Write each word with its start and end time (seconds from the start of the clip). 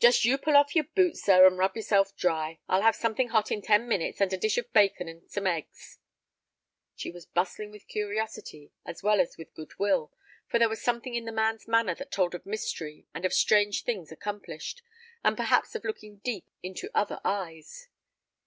"Just 0.00 0.26
you 0.26 0.36
pull 0.36 0.54
off 0.54 0.74
your 0.76 0.84
boots, 0.94 1.22
sir, 1.22 1.46
and 1.46 1.56
rub 1.56 1.76
yourself 1.76 2.14
dry. 2.14 2.60
I'll 2.68 2.82
have 2.82 2.94
something 2.94 3.28
hot 3.28 3.50
in 3.50 3.62
ten 3.62 3.88
minutes, 3.88 4.20
and 4.20 4.30
a 4.30 4.36
dish 4.36 4.58
of 4.58 4.70
bacon 4.74 5.08
and 5.08 5.26
some 5.30 5.46
eggs." 5.46 5.98
She 6.94 7.10
was 7.10 7.24
bustling 7.24 7.70
with 7.70 7.88
curiosity 7.88 8.72
as 8.84 9.02
well 9.02 9.18
as 9.18 9.38
with 9.38 9.54
good 9.54 9.70
will, 9.78 10.12
for 10.46 10.58
there 10.58 10.68
was 10.68 10.82
something 10.82 11.14
in 11.14 11.24
the 11.24 11.32
man's 11.32 11.66
manner 11.66 11.94
that 11.94 12.10
told 12.12 12.34
of 12.34 12.44
mystery 12.44 13.06
and 13.14 13.24
of 13.24 13.32
strange 13.32 13.84
things 13.84 14.12
accomplished, 14.12 14.82
and 15.24 15.38
perhaps 15.38 15.74
of 15.74 15.86
looking 15.86 16.16
deep 16.18 16.44
into 16.62 16.90
other 16.94 17.18
eyes. 17.24 17.88